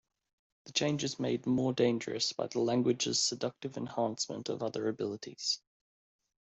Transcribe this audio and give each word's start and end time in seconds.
The 0.65 0.71
change 0.71 1.03
is 1.03 1.19
made 1.19 1.45
more 1.45 1.73
dangerous 1.73 2.33
by 2.33 2.47
the 2.47 2.57
language's 2.59 3.19
seductive 3.21 3.77
enhancement 3.77 4.49
of 4.49 4.63
other 4.63 4.87
abilities. 4.89 5.61